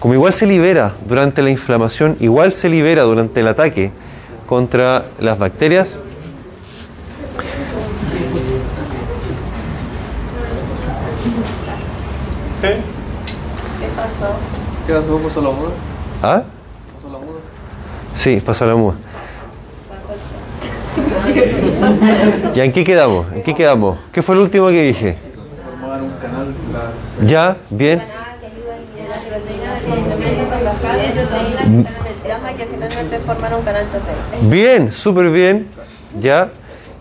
[0.00, 3.90] Como igual se libera durante la inflamación, igual se libera durante el ataque
[4.46, 5.88] contra las bacterias,
[12.60, 15.18] ¿Qué pasó?
[15.22, 15.70] ¿Puso la muda?
[16.22, 16.42] ¿Ah?
[17.00, 17.38] ¿Puso la muda?
[18.14, 18.96] Sí, pasó la muda.
[22.54, 23.26] ¿Ya en qué quedamos?
[23.34, 23.98] ¿En qué quedamos?
[24.12, 25.16] ¿Qué fue el último que dije?
[27.26, 27.56] ¿Ya?
[27.70, 28.02] ¿Bien?
[34.42, 35.68] Bien, súper bien.
[36.20, 36.50] ¿Ya?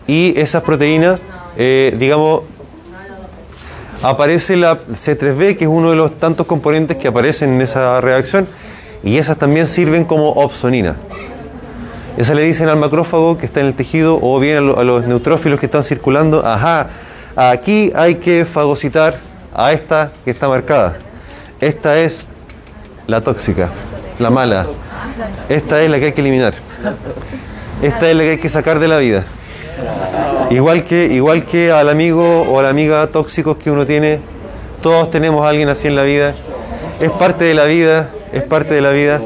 [0.07, 1.19] Y esas proteínas,
[1.57, 2.41] eh, digamos,
[4.03, 8.47] aparece la C3B, que es uno de los tantos componentes que aparecen en esa reacción,
[9.03, 10.95] y esas también sirven como opsonina.
[12.17, 14.84] Esa le dicen al macrófago que está en el tejido o bien a, lo- a
[14.84, 16.88] los neutrófilos que están circulando, ajá,
[17.36, 19.15] aquí hay que fagocitar
[19.53, 20.97] a esta que está marcada.
[21.62, 22.25] Esta es
[23.06, 23.69] la tóxica,
[24.19, 24.65] la mala.
[25.47, 26.56] Esta es la que hay que eliminar.
[27.82, 29.23] Esta es la que hay que sacar de la vida.
[30.49, 34.19] Igual que, igual que al amigo o a la amiga tóxicos que uno tiene,
[34.82, 36.34] todos tenemos a alguien así en la vida.
[36.99, 39.19] Es parte de la vida, es parte de la vida.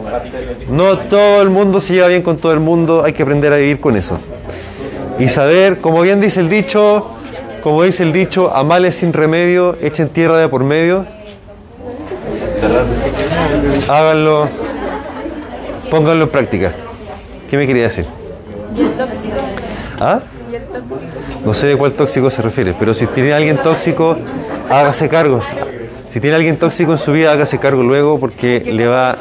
[0.69, 3.57] No todo el mundo se lleva bien con todo el mundo, hay que aprender a
[3.57, 4.19] vivir con eso.
[5.19, 7.07] Y saber, como bien dice el dicho,
[7.61, 11.05] como dice el dicho, a males sin remedio, echen tierra de por medio.
[13.87, 14.47] Háganlo,
[15.89, 16.71] pónganlo en práctica.
[17.49, 18.05] ¿Qué me quería decir?
[19.99, 20.21] ¿Ah?
[21.45, 24.15] No sé de cuál tóxico se refiere, pero si tiene alguien tóxico,
[24.69, 25.41] hágase cargo.
[26.11, 29.15] Si tiene alguien tóxico en su vida, hágase cargo luego porque le va...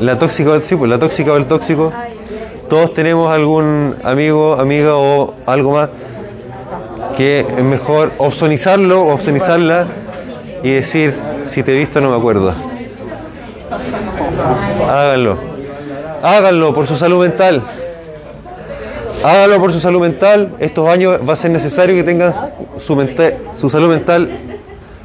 [0.00, 1.92] La tóxica, sí, pues la tóxica o el tóxico.
[2.70, 5.90] Todos tenemos algún amigo, amiga o algo más
[7.18, 9.86] que es mejor opsonizarlo o opsonizarla
[10.62, 11.14] y decir,
[11.44, 12.54] si te he visto no me acuerdo.
[14.88, 15.36] Háganlo.
[16.22, 17.62] Háganlo por su salud mental.
[19.22, 20.56] Háganlo por su salud mental.
[20.60, 22.32] Estos años va a ser necesario que tengan
[22.80, 22.96] su,
[23.54, 24.43] su salud mental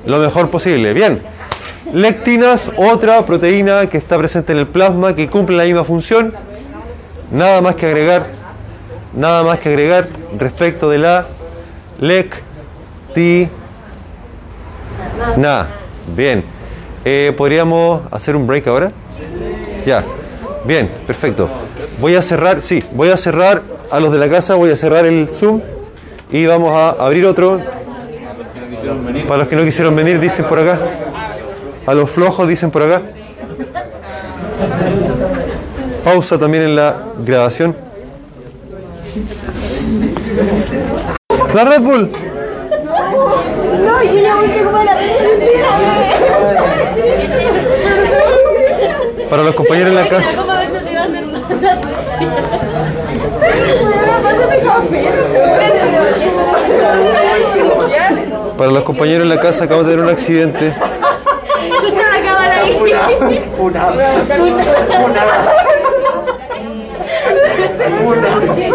[0.10, 0.94] lo mejor posible.
[0.94, 1.22] Bien.
[1.94, 6.34] Lectinas, otra proteína que está presente en el plasma que cumple la misma función.
[7.32, 8.28] Nada más que agregar,
[9.16, 10.08] nada más que agregar
[10.38, 11.26] respecto de la
[12.00, 13.50] lectina.
[16.16, 16.44] Bien.
[17.06, 18.92] Eh, ¿Podríamos hacer un break ahora?
[19.86, 20.04] Ya.
[20.66, 21.48] Bien, perfecto.
[22.00, 25.06] Voy a cerrar, sí, voy a cerrar a los de la casa, voy a cerrar
[25.06, 25.62] el Zoom
[26.32, 27.60] y vamos a abrir otro.
[29.28, 30.78] Para los que no quisieron venir, dicen por acá.
[31.86, 33.02] A los flojos, dicen por acá.
[36.04, 37.76] Pausa también en la grabación.
[41.54, 42.12] La Red Bull.
[43.86, 44.96] No, yo ya voy a comer la
[49.30, 50.46] Para los compañeros en la casa.
[58.60, 60.74] Para los compañeros en la casa acabo de tener un accidente.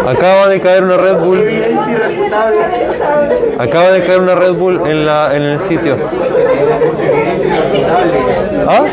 [0.07, 1.47] Acaba de caer una Red Bull.
[3.59, 5.97] Acaba de caer una Red Bull en, la, en el sitio.
[8.67, 8.85] ¿Ah?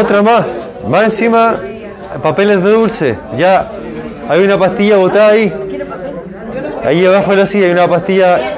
[0.00, 0.46] Otra más.
[0.88, 1.60] Más encima,
[2.24, 3.18] papeles de dulce.
[3.36, 3.70] Ya,
[4.28, 5.54] hay una pastilla botada ahí.
[6.84, 8.56] Ahí abajo de la silla hay una pastilla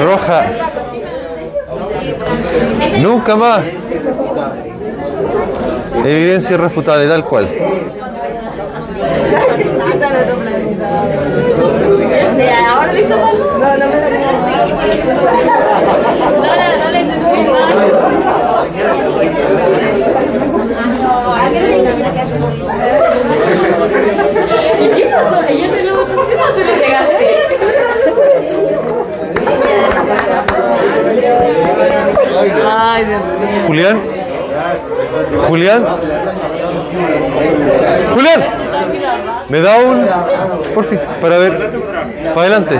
[0.00, 0.44] roja.
[2.98, 3.62] Nunca más.
[6.04, 7.48] Evidencia irrefutable, tal cual.
[12.66, 12.92] Ahora.
[12.92, 13.86] No, no,
[16.84, 17.40] no le sentí
[24.80, 25.36] ¿Y qué pasó?
[25.48, 27.26] ¿Ella te lo botó encima o te le pegaste?
[32.76, 33.66] Ay, Dios mío.
[33.66, 33.96] Julián.
[35.46, 35.86] Julián.
[38.14, 38.40] Julián.
[39.54, 40.04] Me da un.
[40.74, 41.70] Por fin, para ver.
[42.34, 42.74] Para adelante.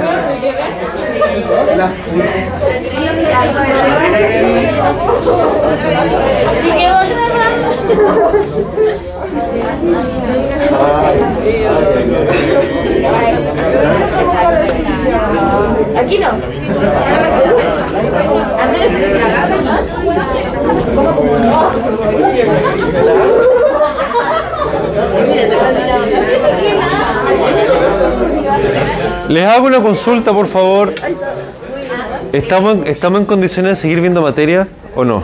[6.64, 7.24] ¿Y qué otra
[15.96, 16.30] Aquí no.
[29.28, 30.94] Les hago una consulta, por favor.
[32.32, 35.22] ¿Estamos, ¿Estamos en condiciones de seguir viendo materia o no?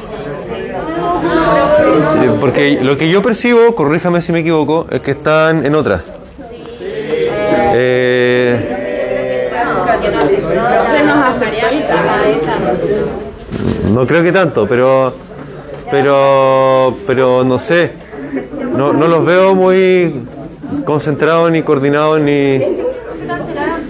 [2.41, 6.01] Porque lo que yo percibo, corríjame si me equivoco, es que están en otra.
[7.73, 8.77] Eh,
[13.93, 15.13] no creo que tanto, pero
[15.91, 17.91] pero pero no sé.
[18.81, 20.25] No, no los veo muy
[20.87, 22.57] concentrados ni coordinados ni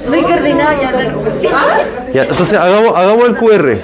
[0.09, 2.13] Muy coordinado ya.
[2.13, 3.83] Ya, entonces hagamos, hagamos el QR.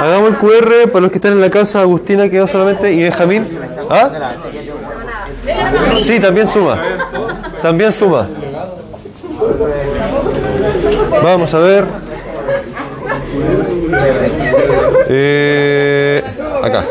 [0.00, 1.80] Hagamos el QR para los que están en la casa.
[1.80, 3.48] Agustina quedó solamente y Benjamín.
[3.90, 4.12] ¿Ah?
[5.96, 6.80] Sí, también suma.
[7.60, 8.28] También suma.
[11.20, 11.84] Vamos a ver.
[15.08, 16.22] Eh,
[16.62, 16.84] acá.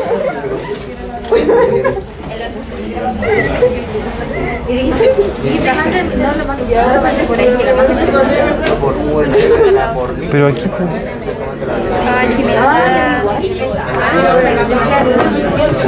[10.30, 10.70] Pero aquí.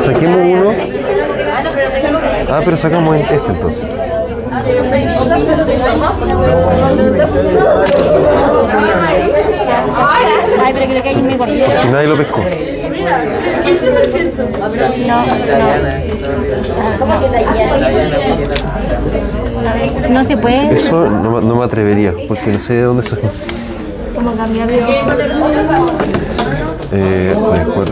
[0.04, 0.74] Saquemos uno.
[2.48, 3.84] Ah, pero sacamos este entonces.
[10.62, 11.14] Ay, pero creo que hay.
[11.14, 12.40] Que nadie lo pescó.
[19.06, 19.49] No
[20.26, 23.30] se puede Eso no, me- no me atrevería, porque no sé de dónde salió.
[24.14, 24.76] como cambiarlo.
[26.92, 27.90] Eh, a ver, QR.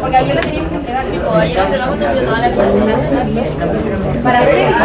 [0.00, 4.38] Porque ayer lo teníamos que entregar, sí, pues ayer entregamos también toda la presentación para
[4.40, 4.78] hacer eso.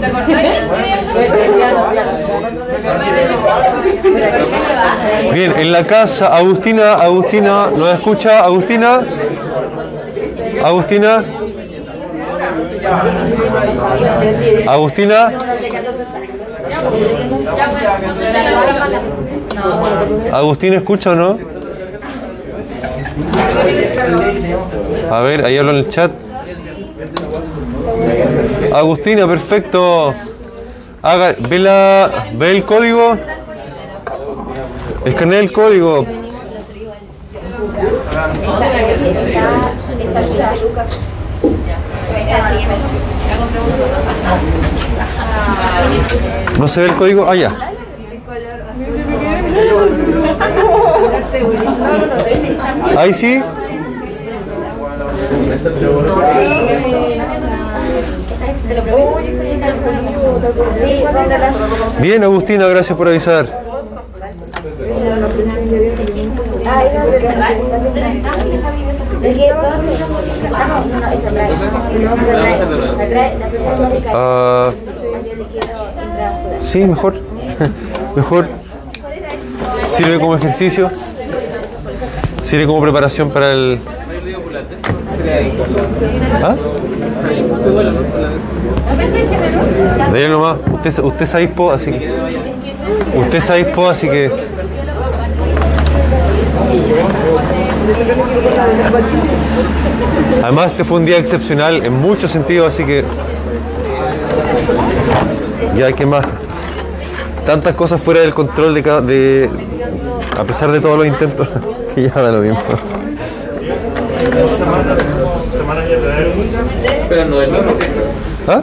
[0.00, 0.30] ¿Te acordás?
[5.32, 8.44] Bien, en la casa, Agustina, Agustina, ¿nos escucha?
[8.44, 9.00] Agustina.
[10.62, 11.24] Agustina.
[14.66, 15.32] Agustina.
[20.32, 21.38] Agustina, ¿escucha o no?
[25.10, 26.12] A ver, ahí hablo en el chat.
[28.72, 30.14] Agustina, perfecto.
[31.02, 33.16] Haga, ve, la, ve el código.
[35.04, 36.19] Escanea el código.
[46.58, 47.26] ¿No se ve el código?
[47.28, 47.56] Ah, ya.
[52.96, 53.42] Ahí sí.
[62.00, 63.46] Bien, Agustina, gracias por avisar.
[74.12, 74.70] Ah,
[76.60, 77.14] sí, mejor.
[78.16, 78.48] Mejor.
[79.86, 80.90] Sirve como ejercicio.
[82.42, 83.80] Sirve como preparación para el.
[86.42, 86.56] ¿Ah?
[90.12, 90.56] Dale nomás.
[90.72, 91.34] Usted, usted es
[91.70, 92.12] así que.
[93.14, 94.30] Usted es avispo, así que.
[100.42, 103.04] Además, este fue un día excepcional en muchos sentidos, así que.
[105.76, 106.24] Ya hay que más.
[107.46, 109.00] Tantas cosas fuera del control de cada.
[109.00, 109.50] De,
[110.38, 111.48] a pesar de todos los intentos,
[111.94, 112.58] que ya da lo mismo.
[117.08, 117.72] Pero no del mismo.
[118.46, 118.62] ¿Ah?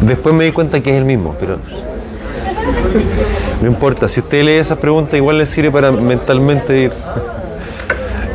[0.00, 1.58] Después me di cuenta que es el mismo, pero
[3.60, 4.08] no importa.
[4.08, 6.92] Si usted lee esas preguntas, igual le sirve para mentalmente ir,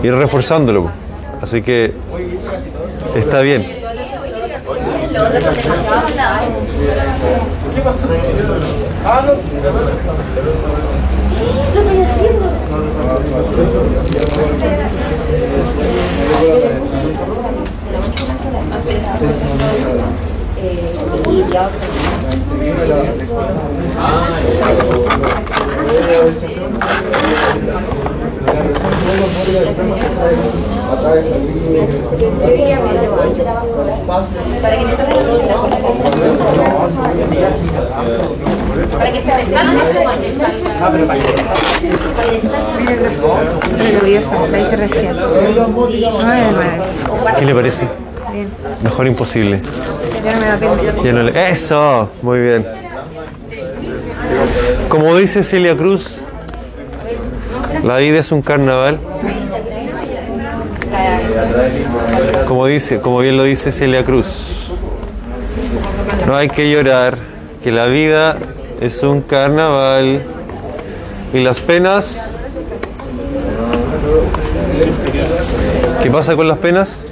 [0.03, 0.91] ir reforzándolo.
[1.41, 1.93] Así que
[3.15, 3.77] está bien.
[43.77, 45.15] Nerviosa, la hice recién.
[45.17, 46.67] 9 de 9.
[47.39, 47.87] ¿Qué le parece?
[48.83, 49.61] Mejor imposible.
[50.23, 51.03] Ya no me da pena.
[51.03, 52.65] Ya no le- Eso, muy bien.
[54.97, 56.21] Como dice Celia Cruz,
[57.83, 58.97] la vida es un carnaval.
[62.47, 64.71] Como dice, como bien lo dice Celia Cruz.
[66.25, 67.15] No hay que llorar,
[67.63, 68.37] que la vida
[68.81, 70.23] es un carnaval
[71.31, 72.23] y las penas.
[76.01, 77.03] ¿Qué pasa con las penas?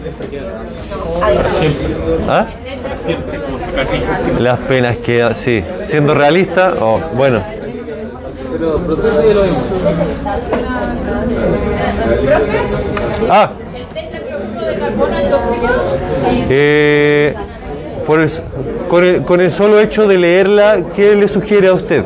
[2.28, 2.48] ¿Ah?
[4.40, 7.44] Las penas que, sí, siendo realista, oh, bueno.
[8.58, 9.62] Pero protege lo mismo.
[13.30, 13.52] Ah.
[16.50, 17.34] Eh,
[18.06, 18.30] por el-
[18.88, 22.04] con, el, con el solo hecho de leerla, ¿qué le sugiere a usted?